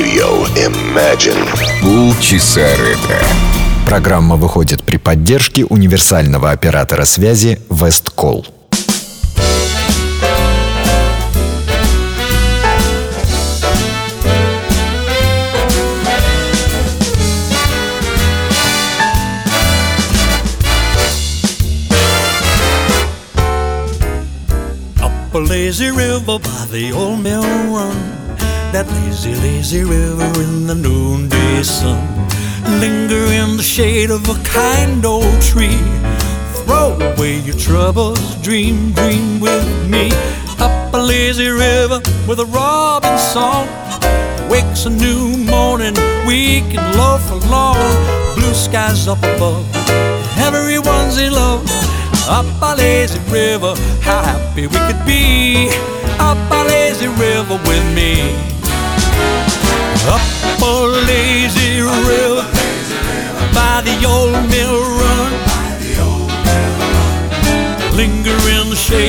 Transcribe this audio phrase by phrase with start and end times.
[0.00, 1.46] Radio Imagine.
[1.82, 3.18] Полчаса ретро.
[3.84, 8.46] Программа выходит при поддержке универсального оператора связи Весткол.
[25.02, 28.19] Up a lazy river by the old mill run.
[28.72, 31.98] That lazy, lazy river in the noonday sun.
[32.78, 35.82] Linger in the shade of a kind old tree.
[36.64, 40.12] Throw away your troubles, dream, dream with me.
[40.60, 43.66] Up a lazy river with a robin song.
[44.48, 47.76] Wakes a new morning, we can loaf along.
[48.36, 49.66] Blue skies up above,
[50.38, 51.66] everyone's in love.
[52.28, 55.70] Up a lazy river, how happy we could be.
[56.20, 57.79] Up a lazy river with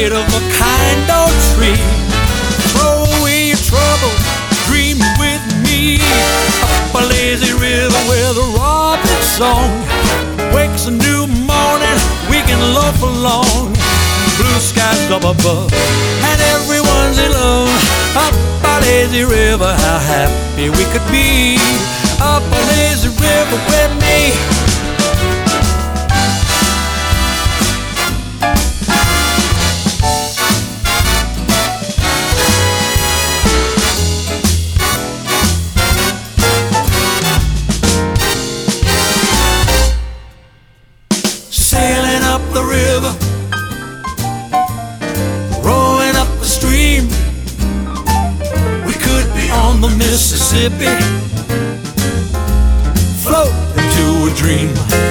[0.01, 1.77] shade of a kind old tree.
[2.73, 4.21] Throw away your troubles,
[4.65, 5.99] dream with me.
[6.73, 9.69] Up a lazy river with a robin song.
[10.55, 11.97] Wakes a new morning,
[12.29, 13.73] we can loaf along.
[14.37, 15.69] Blue skies up above,
[16.29, 17.69] and everyone's in love.
[18.15, 18.35] Up
[18.73, 21.57] a lazy river, how happy we could be.
[22.19, 24.70] Up a lazy river with me.
[49.81, 50.85] The Mississippi,
[53.23, 55.10] float into a dream.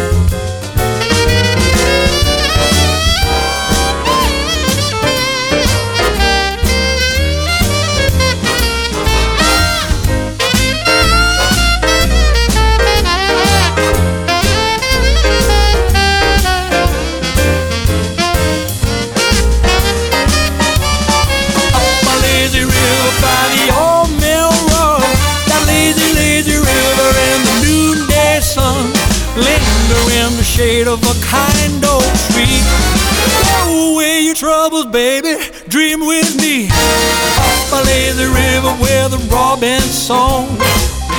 [38.70, 40.46] River with a robin song.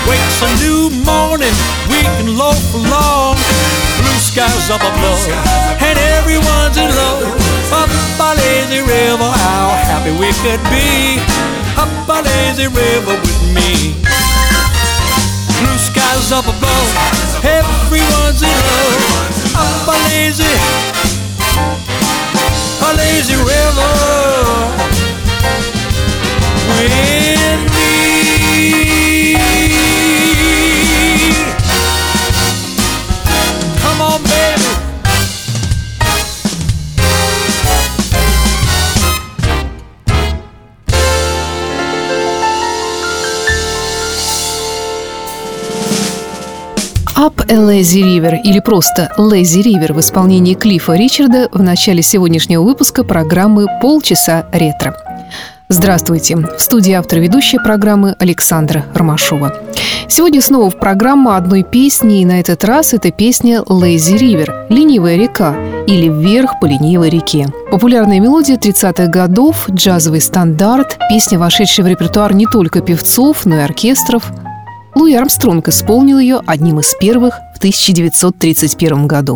[0.07, 1.53] Wakes a new morning,
[1.89, 3.35] we can loaf along.
[4.00, 5.28] Blue skies up above,
[5.81, 7.23] and everyone's in love.
[7.72, 11.19] Up a lazy river, how happy we could be.
[11.78, 13.95] Up a lazy river with me.
[15.59, 16.90] Blue skies up above,
[17.44, 19.01] everyone's in love.
[19.56, 20.53] Up a lazy,
[22.81, 24.41] a lazy river
[26.81, 27.20] with
[47.51, 53.67] Lazy River или просто Lazy River в исполнении Клиффа Ричарда в начале сегодняшнего выпуска программы
[53.81, 54.95] «Полчаса ретро».
[55.67, 56.38] Здравствуйте!
[56.38, 59.53] В студии автор ведущей программы Александра Ромашова.
[60.07, 65.17] Сегодня снова в программу одной песни, и на этот раз это песня «Lazy River»– «Ленивая
[65.17, 65.56] река»
[65.88, 67.47] или «Вверх по ленивой реке».
[67.69, 73.59] Популярная мелодия 30-х годов, джазовый стандарт, песня, вошедшая в репертуар не только певцов, но и
[73.59, 74.31] оркестров.
[75.01, 79.35] Луи Армстронг исполнил ее одним из первых в 1931 году.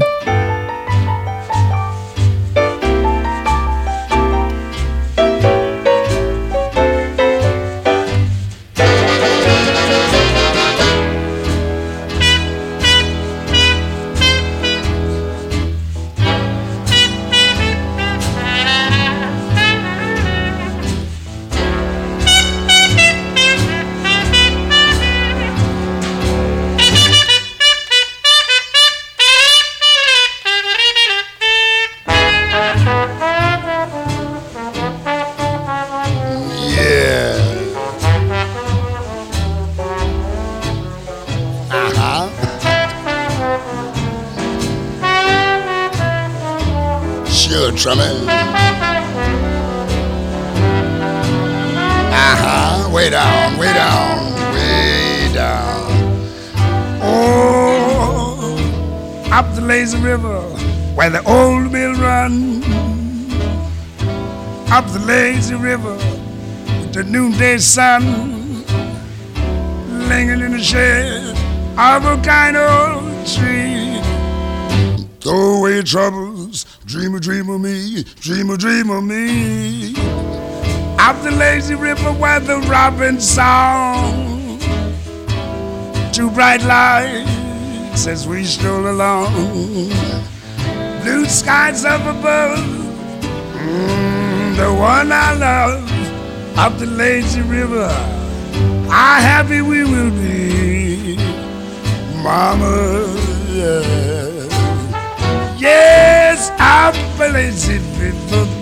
[52.95, 55.83] way down, way down, way down.
[57.01, 58.57] Oh,
[59.33, 60.39] up the lazy river
[60.95, 62.63] where the old mill run.
[64.71, 65.95] Up the lazy river
[66.79, 68.63] with the noonday sun.
[70.07, 71.35] Lingering in the shade
[71.77, 73.99] of a kind old tree.
[75.19, 80.14] Throw away your troubles, dream a dream of me, dream a dream of me.
[81.07, 84.57] Up the lazy river where the robin song,
[86.11, 89.31] two bright lights as we stroll along,
[91.03, 92.57] blue skies up above,
[93.53, 96.57] mm, the one I love.
[96.57, 97.87] Up the lazy river,
[98.89, 101.17] how happy we will be,
[102.23, 103.05] Mama.
[103.53, 104.05] Yeah.
[105.55, 108.54] Yes, I believe it.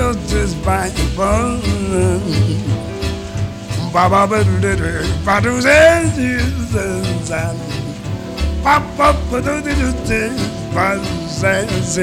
[0.00, 1.60] On this Bible.
[3.92, 4.46] Baba, but
[5.24, 7.58] Badu says Jesus and
[8.62, 9.60] Papa, do.
[10.72, 11.98] Badu says,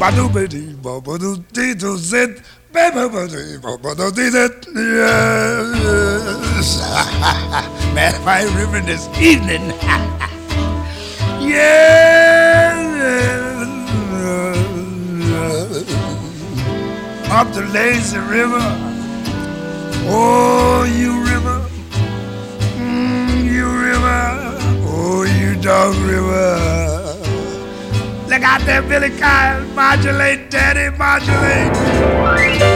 [0.00, 2.12] Badu, Betty, Baba, do this.
[2.14, 2.40] It,
[2.72, 3.08] Baby,
[3.58, 4.34] Baba, do this.
[6.24, 6.80] Yes.
[7.94, 9.74] Man, my river this evening.
[11.42, 12.41] Yeah.
[17.34, 18.60] Up the lazy river.
[20.04, 21.66] Oh, you river.
[22.76, 24.58] Mm, you river.
[24.86, 27.16] Oh, you dog river.
[28.28, 29.64] Look out there, Billy Kyle.
[29.74, 32.71] Modulate, daddy, modulate.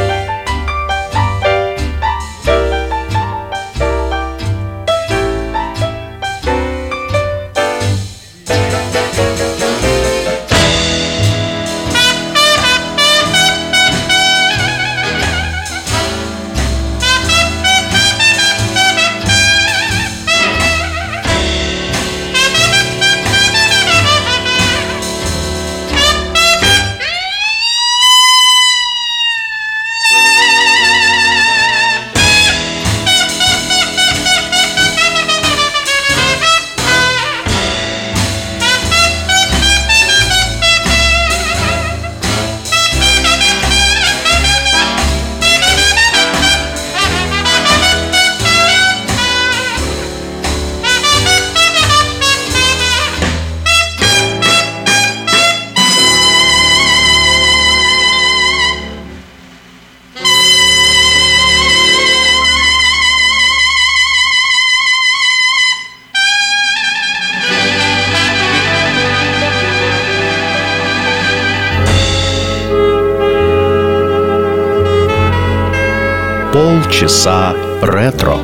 [76.57, 78.39] Полчаса ретро.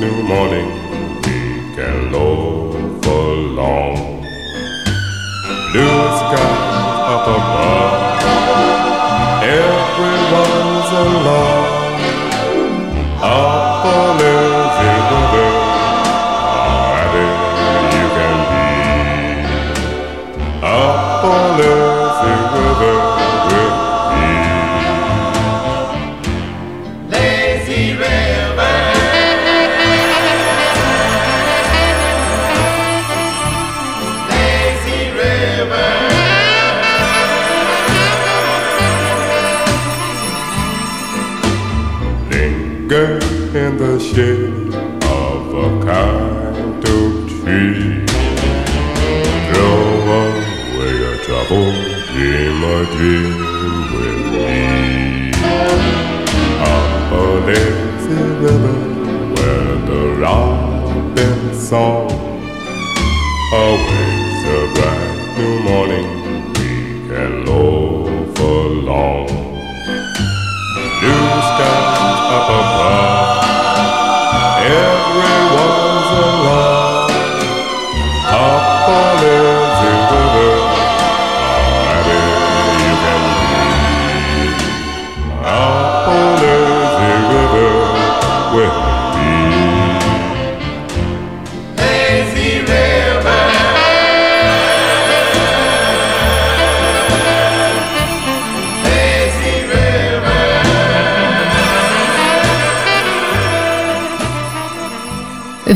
[0.00, 0.79] New morning.
[59.40, 62.10] Where the robin song
[63.52, 66.08] awakes a bright new morning.
[66.54, 66.72] We
[67.08, 68.04] can low
[68.36, 69.26] along.
[71.00, 72.69] Blue skies above,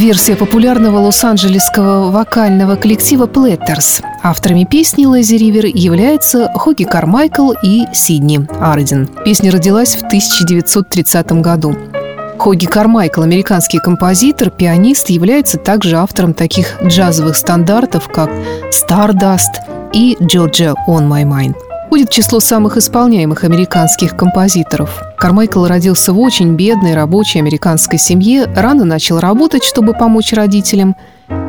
[0.04, 4.02] Версия популярного лос-анджелесского вокального коллектива Platters.
[4.22, 9.08] Авторами песни «Лэзи Ривер» являются Хоги Кармайкл и Сидни Арден.
[9.24, 11.74] Песня родилась в 1930 году.
[12.38, 18.28] Хоги Кармайкл, американский композитор, пианист, является также автором таких джазовых стандартов, как
[18.72, 19.54] «Stardust»
[19.94, 21.54] и «Georgia on my mind»
[21.94, 25.00] входит в число самых исполняемых американских композиторов.
[25.16, 30.96] Кармайкл родился в очень бедной рабочей американской семье, рано начал работать, чтобы помочь родителям.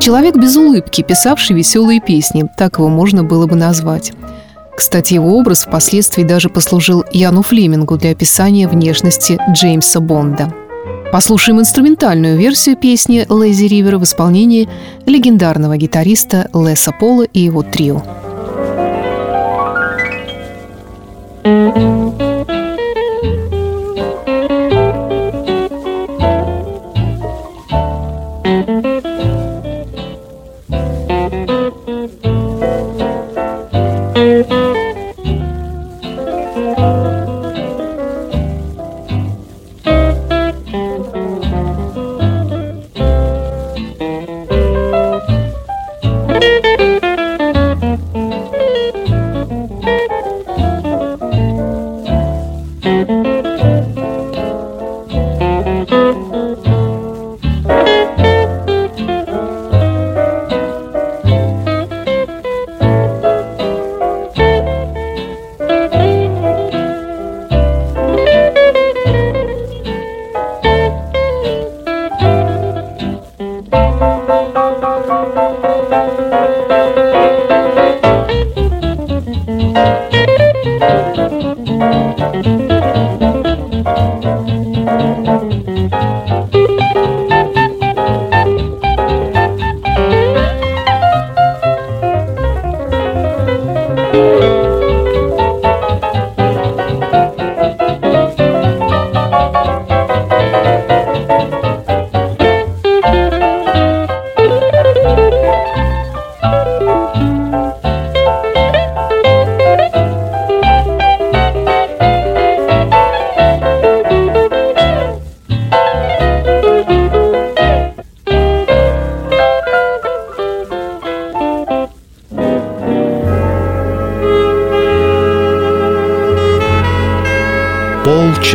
[0.00, 4.12] Человек без улыбки, писавший веселые песни, так его можно было бы назвать.
[4.76, 10.54] Кстати, его образ впоследствии даже послужил Яну Флемингу для описания внешности Джеймса Бонда.
[11.10, 14.68] Послушаем инструментальную версию песни «Лэзи Ривер» в исполнении
[15.06, 18.04] легендарного гитариста Леса Пола и его трио.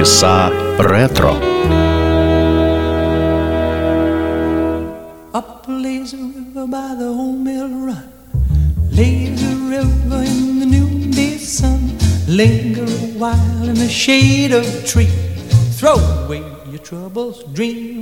[0.01, 1.37] Полчаса ретро.
[5.35, 8.09] Up lazy river by the old mill run.
[8.91, 11.93] Lazy river in the noonday sun.
[12.27, 15.13] Linger a while in the shade of a tree.
[15.79, 18.00] Throw away your troubles, dream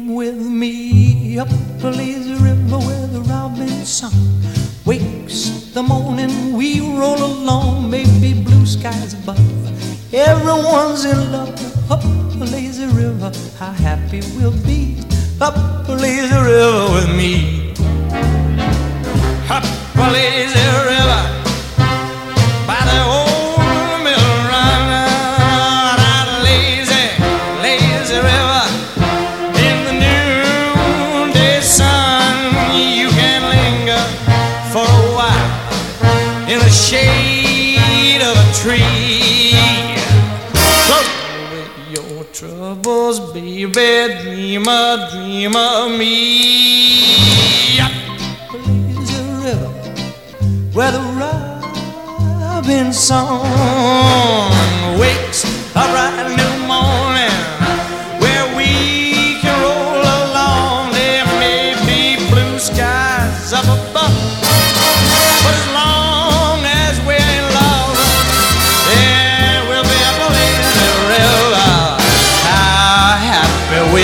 [14.40, 14.96] we'll be.
[15.42, 17.74] Up lazy river with me.
[19.50, 19.64] Up
[20.14, 21.39] lazy river
[44.60, 44.66] baby.
[44.66, 47.80] Dream a dream of me.
[47.80, 47.92] Up
[48.52, 49.72] a lazy river
[50.74, 51.00] where the
[52.50, 53.42] robin song
[55.00, 56.49] wakes a bright new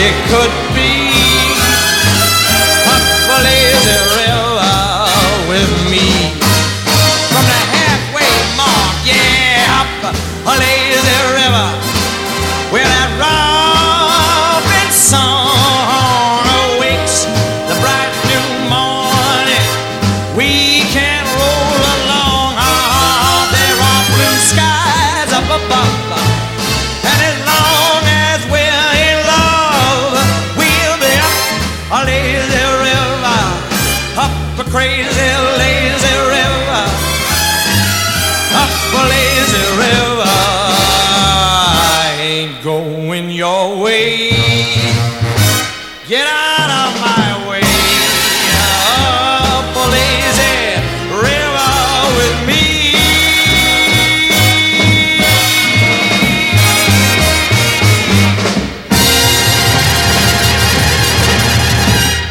[0.05, 0.64] we could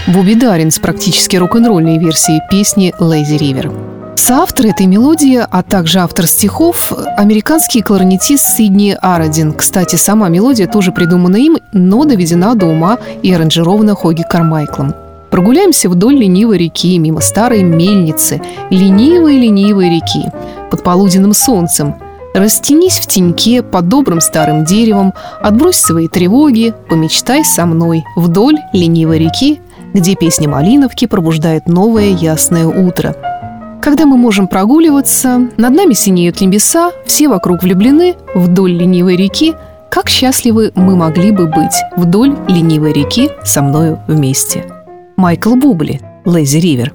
[0.07, 4.17] Буби Дарин с практически рок-н-ролльной версией песни «Lazy River».
[4.17, 9.55] Соавтор этой мелодии, а также автор стихов– американский кларнетист Сидни Арадин.
[9.55, 14.95] Кстати, сама мелодия тоже придумана им, но доведена до ума и аранжирована Хоги Кармайклом.
[15.31, 20.31] Прогуляемся вдоль ленивой реки, мимо старой мельницы, ленивой-ленивой реки,
[20.71, 21.95] под полуденным солнцем.
[22.35, 29.19] Растянись в теньке под добрым старым деревом, отбрось свои тревоги, помечтай со мной вдоль ленивой
[29.19, 29.61] реки,
[29.95, 33.17] где песня Малиновки пробуждает новое ясное утро.
[33.81, 39.55] Когда мы можем прогуливаться, над нами синеют небеса, все вокруг влюблены, вдоль ленивой реки,
[39.91, 44.65] как счастливы мы могли бы быть вдоль ленивой реки со мною вместе.
[45.17, 46.93] Майкл Бубли, Лэзи Ривер.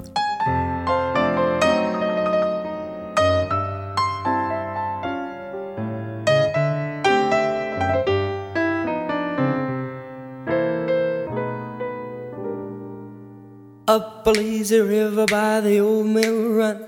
[13.90, 16.86] Up a lazy river by the old mill run.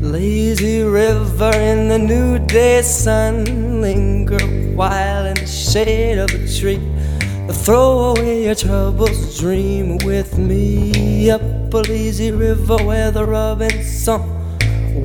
[0.00, 3.80] Lazy river in the new day sun.
[3.80, 6.82] Linger a while in the shade of a tree.
[7.62, 11.30] Throw away your troubles, dream with me.
[11.30, 14.26] Up a lazy river where the robin song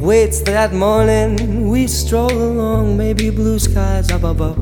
[0.01, 1.69] waits that morning.
[1.69, 4.57] We stroll along, maybe blue skies up above.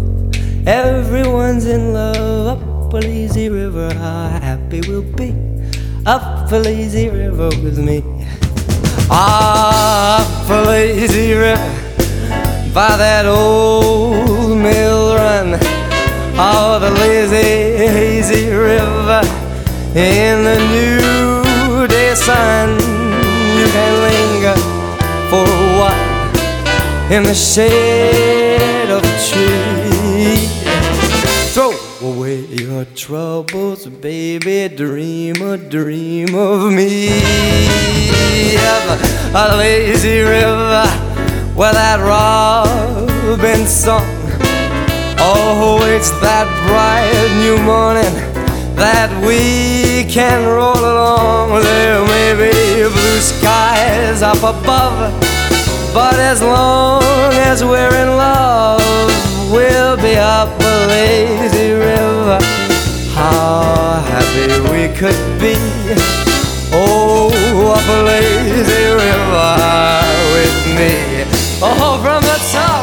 [0.67, 2.59] Everyone's in love.
[2.87, 5.33] Up a lazy river, how happy we'll be
[6.07, 7.97] up a lazy river with me.
[9.09, 11.57] Up a lazy river
[12.73, 15.59] by that old mill run.
[16.39, 19.21] Oh, the lazy, hazy river
[19.93, 22.69] in the new day sun.
[23.59, 24.57] You can linger
[25.29, 29.47] for a while in the shade of a tree.
[29.47, 29.66] Throw
[32.07, 34.73] away your troubles, baby.
[34.73, 37.09] Dream a dream of me.
[39.35, 40.87] A lazy river
[41.55, 44.07] where that robin song.
[45.19, 48.13] Oh, it's that bright new morning
[48.75, 51.61] that we can roll along.
[51.61, 55.11] There may be blue skies up above,
[55.93, 57.03] but as long
[57.49, 62.39] as we're in love, we'll be up the lazy river.
[63.13, 65.55] How happy we could be.
[66.71, 67.31] Oh,
[67.75, 69.53] up a lazy river
[70.35, 70.93] with me.
[71.61, 72.76] Oh, from the top,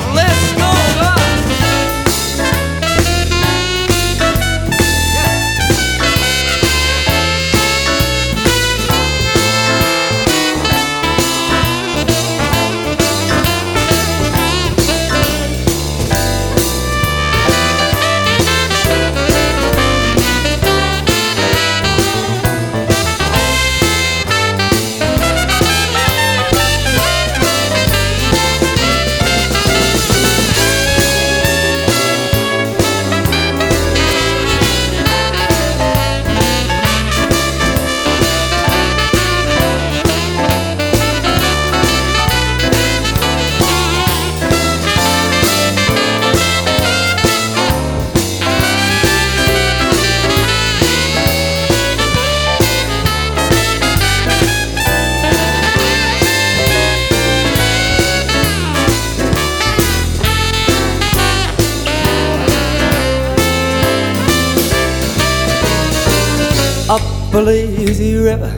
[67.44, 68.52] lazy river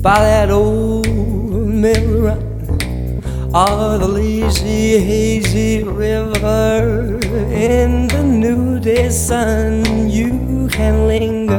[0.00, 3.20] by that old mill run.
[3.52, 7.18] Ah, the lazy, hazy river
[7.50, 10.08] in the new day sun.
[10.08, 11.58] You can linger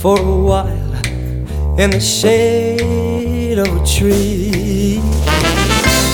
[0.00, 0.94] for a while
[1.80, 5.00] in the shade of a tree.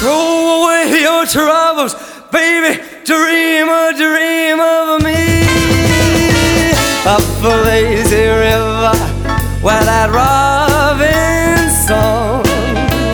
[0.00, 1.94] Throw away your troubles,
[2.32, 2.80] baby.
[3.04, 5.20] Dream a dream of me.
[7.04, 9.01] Up a lazy river
[9.62, 12.42] why that robin song?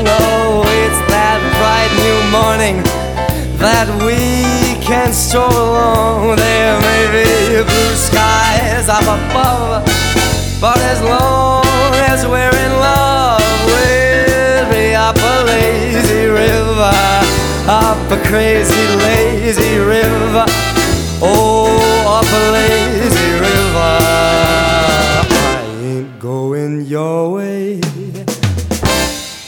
[0.09, 2.81] Oh, it's that bright new morning
[3.61, 6.37] that we can stroll along.
[6.37, 9.85] There may be blue skies up above,
[10.59, 11.69] but as long
[12.09, 16.97] as we're in love, we'll be up a lazy river,
[17.69, 20.49] up a crazy lazy river.
[21.21, 21.77] Oh,
[22.09, 24.68] up a lazy river.
[26.21, 27.81] Going your way.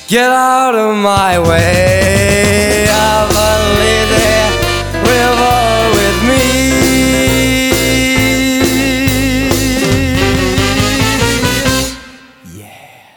[0.08, 2.86] Get out of my way.
[2.88, 4.38] Up a lazy
[5.02, 6.46] river with me.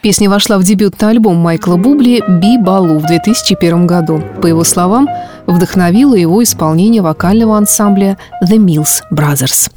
[0.01, 4.23] Песня вошла в дебютный альбом Майкла Бубли «Би Балу» в 2001 году.
[4.41, 5.07] По его словам,
[5.45, 9.69] вдохновило его исполнение вокального ансамбля «The Mills Brothers».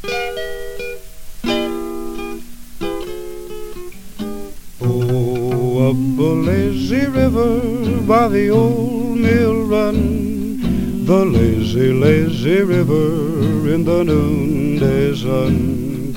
[5.86, 7.60] Up a lazy river
[8.08, 16.12] by the old mill run, the lazy, lazy river in the noonday sun.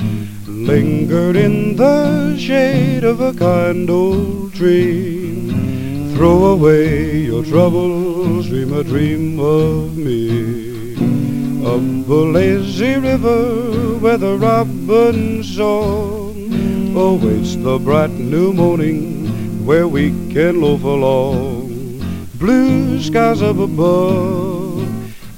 [0.47, 5.51] Lingered in the shade of a kind old tree.
[6.15, 10.95] Throw away your troubles, dream a dream of me.
[11.73, 16.34] Up the lazy river where the robin song
[16.97, 19.18] awaits the bright new morning
[19.65, 21.67] where we can loaf along.
[22.35, 24.87] Blue skies up above,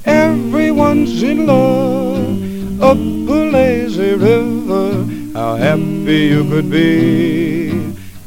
[0.05, 2.81] everyone's in love.
[2.81, 7.71] Up a lazy river, how happy you could be.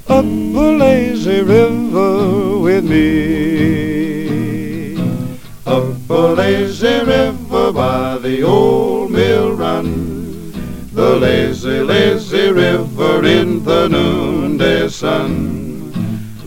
[0.09, 3.05] Up a lazy river with me.
[5.67, 10.13] Up a lazy river by the old mill run.
[10.93, 15.44] The lazy, lazy river in the noonday sun.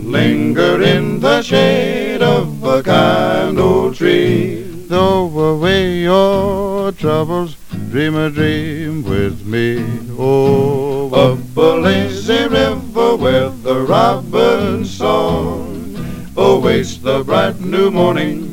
[0.08, 4.64] Linger in the shade of a kind old tree.
[4.88, 7.58] Throw away your troubles,
[7.90, 9.86] dream a dream with me.
[10.18, 15.94] Oh, up a lazy river where the robin's song
[16.38, 18.44] awaits the bright new morning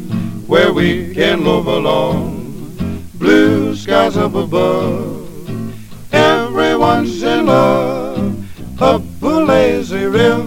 [0.48, 3.06] where we can love along.
[3.14, 5.24] Blue skies up above
[6.14, 8.82] everyone's in love.
[8.82, 10.43] Up a lazy river,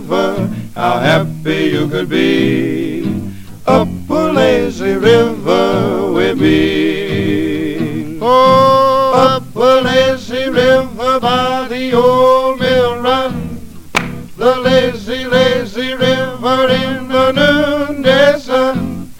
[0.88, 3.34] how happy you could be.
[3.66, 8.18] Up a lazy river with me.
[8.22, 13.60] Oh, up a lazy river by the old mill run.
[14.38, 19.12] The lazy, lazy river in the noonday sun.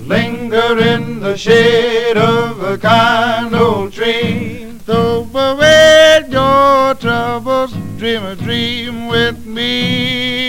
[0.00, 4.66] Linger in the shade of a kind old tree.
[4.86, 10.39] Throw away your troubles, dream a dream with me.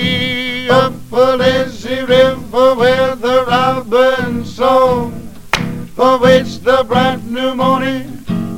[1.13, 5.11] A lazy river where the robin's song
[5.93, 8.03] For awaits the bright new morning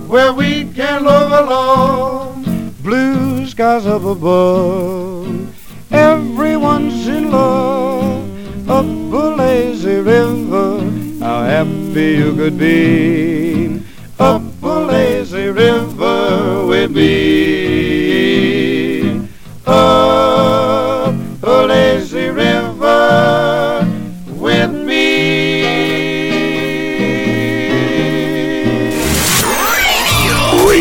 [0.07, 2.75] where we can love along.
[2.83, 5.49] Blue skies up above,
[5.91, 8.69] everyone's in love.
[8.69, 10.79] Up a lazy river,
[11.21, 13.81] how happy you could be.
[14.19, 17.62] Up a lazy river with me.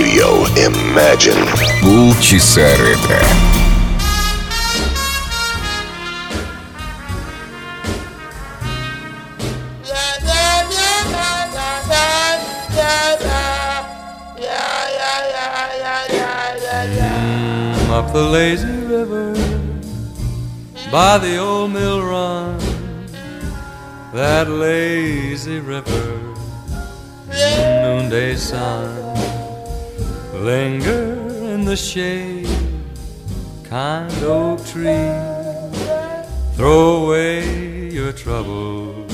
[0.02, 1.46] Radio Imagine.
[1.82, 3.58] Полчаса ретро.
[17.98, 19.34] up the lazy river
[20.92, 22.60] by the old mill run.
[24.14, 26.36] That lazy river,
[27.28, 28.90] noonday sun,
[30.43, 31.15] linger
[31.55, 32.49] in the shade,
[33.63, 35.09] kind oak tree.
[36.57, 39.13] Throw away your troubles,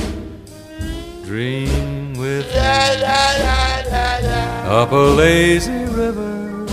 [1.25, 2.61] dream with me.
[4.69, 6.65] Up a lazy river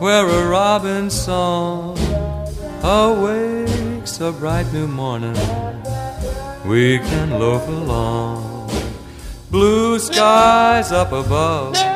[0.00, 1.96] where a robin's song
[2.82, 5.36] awakes a bright new morning.
[6.66, 8.70] We can loaf along,
[9.50, 11.93] blue skies up above.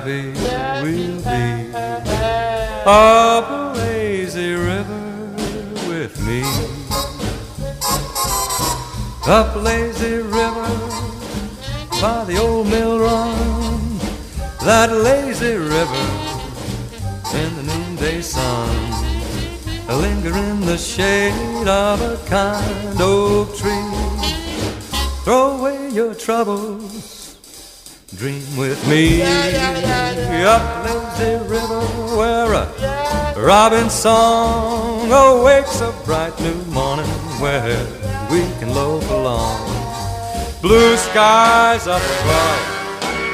[0.00, 0.32] Happy
[0.82, 1.76] we'll be
[2.86, 5.02] up a lazy river
[5.88, 6.42] with me
[9.28, 10.68] up lazy river
[12.00, 13.98] by the old mill run.
[14.64, 16.06] That lazy river
[17.34, 18.70] in the noonday sun.
[19.88, 23.90] I Linger in the shade of a kind oak tree.
[25.24, 26.79] Throw away your troubles,
[28.20, 29.22] dream with me.
[29.22, 31.80] Up lazy river
[32.18, 37.06] where a Robin's song awakes a bright new morning
[37.40, 37.82] where
[38.30, 39.58] we can loaf along.
[40.60, 42.60] Blue skies up above,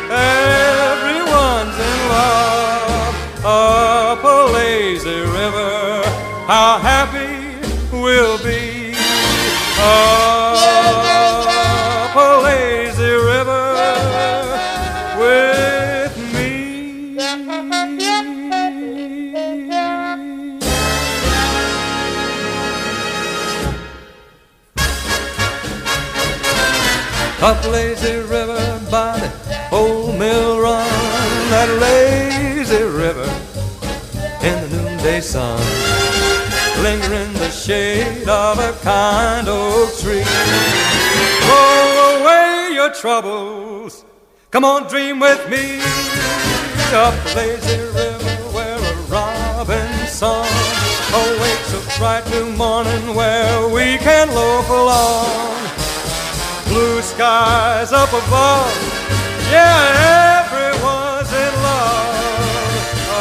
[0.09, 3.15] everyone's in love.
[3.45, 6.03] Up a lazy river,
[6.47, 7.59] how happy
[7.91, 8.66] we'll be.
[36.87, 40.25] Linger in the shade of a kind oak tree.
[41.51, 44.05] Roll away your troubles,
[44.53, 45.81] come on, dream with me.
[47.05, 50.47] Up the lazy river where a robin song
[51.23, 55.57] awakes a bright new morning where we can loaf along
[56.69, 58.77] blue skies up above.
[59.51, 62.47] Yeah, everyone's in love.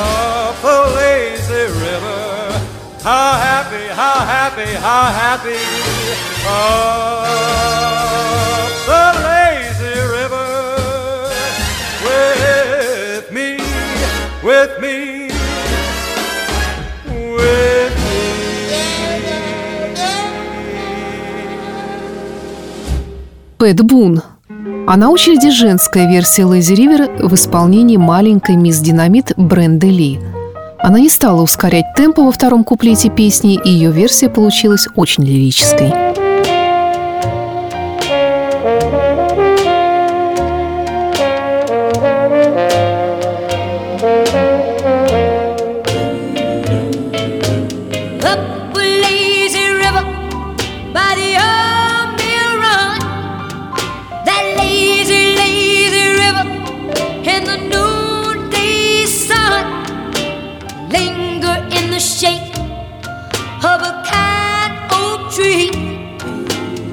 [0.05, 2.24] Up a lazy river.
[3.05, 5.61] How happy, how happy, how happy.
[6.49, 7.21] Up
[8.89, 10.49] the lazy river.
[12.01, 13.49] With me,
[14.41, 15.29] with me,
[23.59, 24.23] Пэт Бун.
[24.87, 30.19] А на очереди женская версия Лэзи Ривер в исполнении маленькой мисс Динамит Бренды Ли.
[30.85, 35.91] Она не стала ускорять темпы во втором куплете песни, и ее версия получилась очень лирической.
[65.35, 65.69] Tree.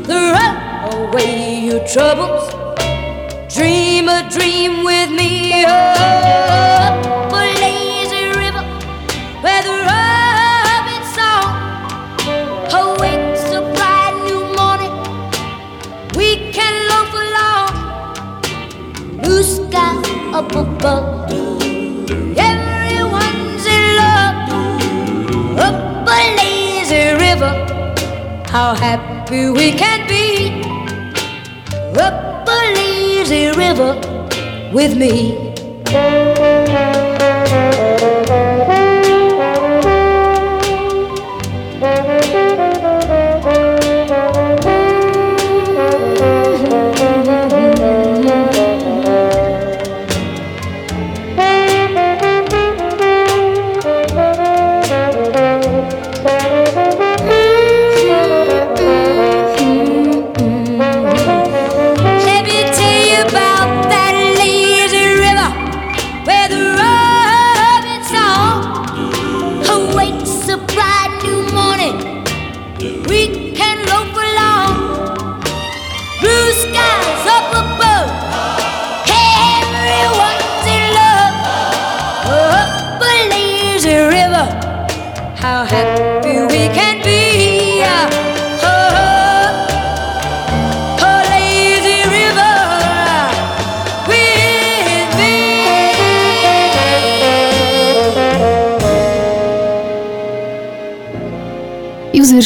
[0.02, 0.34] Throw
[0.90, 2.44] away your troubles.
[3.54, 5.64] Dream a dream with me.
[5.64, 8.64] Up a lazy river
[9.42, 11.54] where the robin song
[12.80, 14.94] awakes oh, a bright new morning.
[16.16, 17.72] We can loaf along,
[19.22, 19.94] blue sky
[20.34, 21.11] up above.
[28.52, 30.60] How happy we can be.
[31.98, 33.94] Up a lazy river
[34.74, 35.52] with me.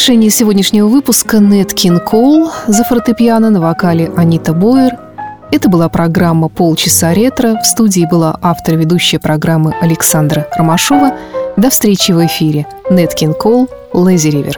[0.06, 4.96] Завершении сегодняшнего выпуска Нет Кин Коул за фортепиано на вокале Анита Бойер.
[5.50, 7.56] Это была программа «Полчаса ретро».
[7.60, 11.10] В студии была автор и ведущая программы Александра Ромашова.
[11.56, 12.68] До встречи в эфире.
[12.88, 14.54] Нет Кин Коул, lazy river.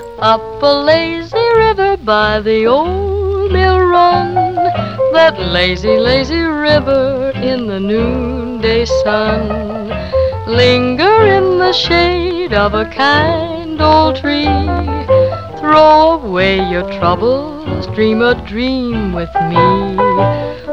[10.47, 14.47] Linger in the shade of a kind old tree.
[15.69, 19.99] Throw away your troubles, dream a dream with me.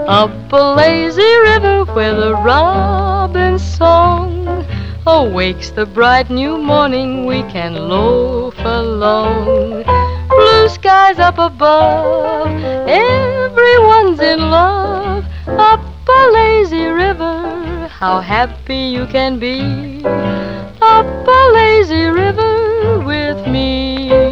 [0.08, 4.66] Up a lazy river where the robin's song
[5.06, 9.84] awakes the bright new morning, we can loaf along.
[10.30, 12.48] Blue skies up above,
[12.88, 15.26] everyone's in love.
[15.46, 20.06] Up a lazy river, how happy you can be.
[20.06, 24.25] up a lazy river with me.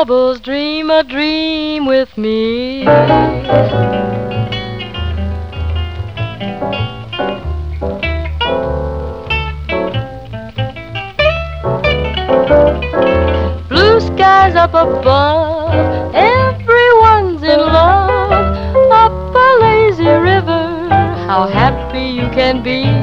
[0.00, 2.84] Troubles, dream a dream with me.
[13.68, 18.56] Blue skies up above, everyone's in love.
[18.90, 20.88] Up a lazy river,
[21.28, 22.99] how happy you can be.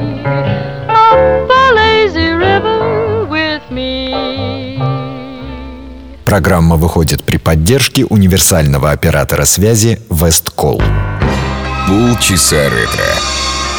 [6.28, 10.78] Программа выходит при поддержке универсального оператора связи Весткол.
[11.86, 13.06] Полчаса ретро.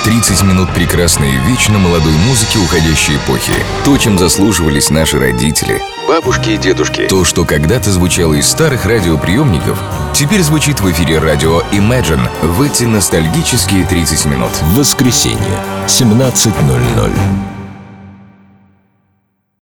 [0.04, 3.54] 30 минут прекрасной вечно молодой музыки уходящей эпохи.
[3.86, 5.80] То, чем заслуживались наши родители.
[6.08, 7.06] Бабушки и дедушки.
[7.08, 9.80] То, что когда-то звучало из старых радиоприемников,
[10.16, 14.52] теперь звучит в эфире радио Imagine в эти ностальгические 30 минут.
[14.74, 15.38] Воскресенье,
[15.86, 17.59] 17.00.